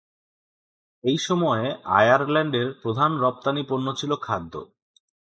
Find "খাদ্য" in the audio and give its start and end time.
4.17-4.53